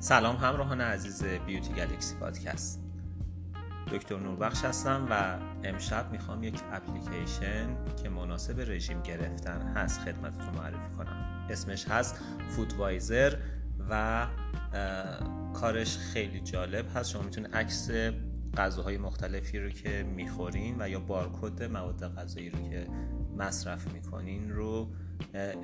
سلام 0.00 0.36
همراهان 0.36 0.80
عزیز 0.80 1.24
بیوتی 1.24 1.72
گلکسی 1.72 2.14
پادکست. 2.16 2.82
دکتر 3.92 4.16
نوربخش 4.16 4.64
هستم 4.64 5.06
و 5.10 5.38
امشب 5.64 6.12
می‌خوام 6.12 6.42
یک 6.42 6.60
اپلیکیشن 6.72 7.76
که 8.02 8.08
مناسب 8.08 8.60
رژیم 8.60 9.02
گرفتن 9.02 9.62
هست 9.62 10.00
خدمتتون 10.00 10.54
معرفی 10.54 10.96
کنم. 10.98 11.46
اسمش 11.50 11.88
هست 11.88 12.20
فودوایزر 12.48 13.36
و 13.90 14.26
کارش 15.54 15.98
خیلی 15.98 16.40
جالب 16.40 16.86
هست. 16.96 17.10
شما 17.10 17.22
می‌تونید 17.22 17.54
عکس 17.54 17.90
غذاهای 18.56 18.98
مختلفی 18.98 19.58
رو 19.58 19.70
که 19.70 20.02
می‌خورین 20.02 20.76
و 20.78 20.88
یا 20.88 21.00
بارکد 21.00 21.62
مواد 21.62 22.14
غذایی 22.14 22.50
رو 22.50 22.70
که 22.70 22.86
مصرف 23.36 23.92
می‌کنین 23.92 24.50
رو 24.50 24.90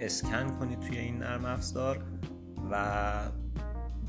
اسکن 0.00 0.58
کنید 0.58 0.80
توی 0.80 0.98
این 0.98 1.18
نرم 1.18 1.44
افزار 1.44 2.04
و 2.70 2.84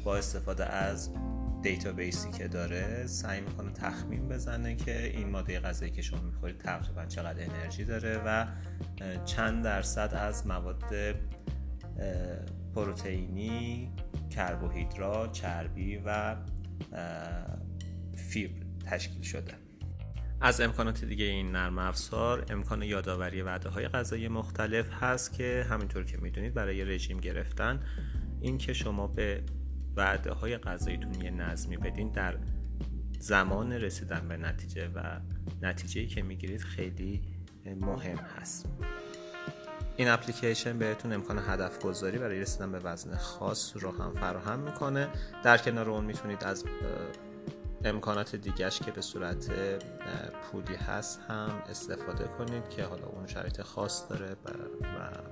با 0.05 0.17
استفاده 0.17 0.65
از 0.65 1.13
دیتابیسی 1.61 2.31
که 2.31 2.47
داره 2.47 3.07
سعی 3.07 3.41
می‌کنه 3.41 3.71
تخمین 3.71 4.27
بزنه 4.27 4.75
که 4.75 5.07
این 5.07 5.29
ماده 5.29 5.59
غذایی 5.59 5.91
که 5.91 6.01
شما 6.01 6.21
می‌خورید 6.21 6.57
تقریبا 6.57 7.05
چقدر 7.05 7.43
انرژی 7.43 7.85
داره 7.85 8.21
و 8.25 8.47
چند 9.25 9.63
درصد 9.63 10.13
از 10.13 10.47
مواد 10.47 10.83
پروتئینی 12.75 13.91
کربوهیدرات 14.29 15.31
چربی 15.31 15.97
و 16.05 16.35
فیبر 18.15 18.65
تشکیل 18.85 19.21
شده. 19.21 19.53
از 20.41 20.61
امکانات 20.61 21.05
دیگه 21.05 21.25
این 21.25 21.51
نرم 21.51 21.79
افزار 21.79 22.45
امکان 22.49 22.81
یادآوری 22.81 23.41
وعده 23.41 23.69
های 23.69 23.87
غذایی 23.87 24.27
مختلف 24.27 24.85
هست 24.91 25.33
که 25.33 25.65
همینطور 25.69 26.05
که 26.05 26.17
می‌دونید 26.17 26.53
برای 26.53 26.85
رژیم 26.85 27.19
گرفتن 27.19 27.83
این 28.41 28.57
که 28.57 28.73
شما 28.73 29.07
به 29.07 29.43
وعده 29.95 30.31
های 30.31 30.57
غذاییتون 30.57 31.21
یه 31.21 31.31
نظمی 31.31 31.77
بدین 31.77 32.09
در 32.09 32.37
زمان 33.19 33.71
رسیدن 33.71 34.27
به 34.27 34.37
نتیجه 34.37 34.87
و 34.95 35.19
نتیجه 35.61 36.05
که 36.05 36.21
می‌گیرید 36.21 36.61
خیلی 36.61 37.21
مهم 37.65 38.17
هست. 38.17 38.65
این 39.97 40.07
اپلیکیشن 40.07 40.79
بهتون 40.79 41.13
امکان 41.13 41.39
هدف 41.47 41.79
گذاری 41.79 42.17
برای 42.17 42.39
رسیدن 42.39 42.71
به 42.71 42.79
وزن 42.79 43.17
خاص 43.17 43.77
رو 43.77 43.91
هم 43.91 44.13
فراهم 44.13 44.59
می‌کنه. 44.59 45.09
در 45.43 45.57
کنار 45.57 45.89
اون 45.89 46.05
می‌تونید 46.05 46.43
از 46.43 46.65
امکانات 47.85 48.35
دیگهش 48.35 48.79
که 48.79 48.91
به 48.91 49.01
صورت 49.01 49.51
پولی 50.51 50.75
هست 50.75 51.21
هم 51.29 51.63
استفاده 51.69 52.23
کنید 52.23 52.69
که 52.69 52.83
حالا 52.83 53.05
اون 53.07 53.27
شرایط 53.27 53.61
خاص 53.61 54.09
داره 54.09 54.31
و 54.31 54.49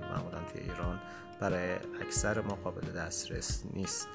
معمولا 0.00 0.44
توی 0.52 0.60
ایران 0.60 1.00
برای 1.40 1.74
اکثر 2.02 2.40
ما 2.40 2.54
قابل 2.54 2.92
دسترس 2.92 3.64
نیست. 3.72 4.08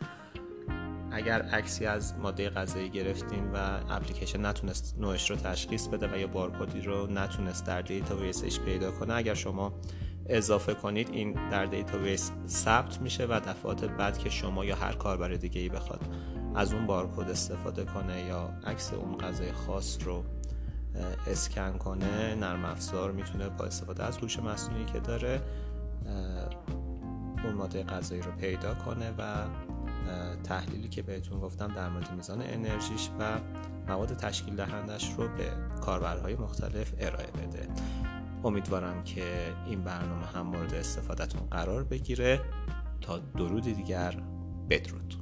اگر 1.19 1.41
عکسی 1.41 1.85
از 1.85 2.15
ماده 2.17 2.49
غذایی 2.49 2.89
گرفتین 2.89 3.51
و 3.51 3.57
اپلیکیشن 3.89 4.45
نتونست 4.45 4.95
نوعش 4.99 5.29
رو 5.29 5.35
تشخیص 5.35 5.87
بده 5.87 6.07
و 6.13 6.17
یا 6.17 6.27
بارکدی 6.27 6.81
رو 6.81 7.07
نتونست 7.07 7.65
در 7.65 7.81
database 7.81 8.44
ش 8.44 8.59
پیدا 8.59 8.91
کنه 8.91 9.13
اگر 9.13 9.33
شما 9.33 9.73
اضافه 10.25 10.73
کنید 10.73 11.09
این 11.11 11.49
در 11.49 11.65
database 11.65 12.31
ثبت 12.47 13.01
میشه 13.01 13.25
و 13.25 13.39
دفعات 13.39 13.85
بعد 13.85 14.17
که 14.17 14.29
شما 14.29 14.65
یا 14.65 14.75
هر 14.75 14.91
کاربر 14.91 15.29
دیگه 15.29 15.61
ای 15.61 15.69
بخواد 15.69 16.01
از 16.55 16.73
اون 16.73 16.85
بارکد 16.85 17.29
استفاده 17.29 17.85
کنه 17.85 18.21
یا 18.21 18.53
عکس 18.65 18.93
اون 18.93 19.17
غذای 19.17 19.51
خاص 19.51 19.97
رو 20.03 20.23
اسکن 21.27 21.77
کنه 21.77 22.35
نرم 22.35 22.65
افزار 22.65 23.11
می‌تونه 23.11 23.49
با 23.49 23.65
استفاده 23.65 24.03
از 24.03 24.17
هوش 24.17 24.39
مصنوعی 24.39 24.85
که 24.85 24.99
داره 24.99 25.41
اون 27.43 27.53
ماده 27.53 27.83
غذایی 27.83 28.21
رو 28.21 28.31
پیدا 28.31 28.73
کنه 28.73 29.11
و 29.17 29.45
تحلیلی 30.43 30.89
که 30.89 31.01
بهتون 31.01 31.39
گفتم 31.39 31.67
در 31.67 31.89
مورد 31.89 32.11
میزان 32.11 32.41
انرژیش 32.41 33.09
و 33.19 33.39
مواد 33.87 34.13
تشکیل 34.13 34.55
دهندش 34.55 35.13
رو 35.13 35.27
به 35.27 35.51
کاربرهای 35.81 36.35
مختلف 36.35 36.93
ارائه 36.99 37.31
بده. 37.31 37.67
امیدوارم 38.43 39.03
که 39.03 39.53
این 39.67 39.83
برنامه 39.83 40.25
هم 40.25 40.47
مورد 40.47 40.73
استفادهتون 40.73 41.41
قرار 41.51 41.83
بگیره. 41.83 42.41
تا 43.01 43.17
درود 43.17 43.63
دیگر 43.63 44.15
بدرود. 44.69 45.18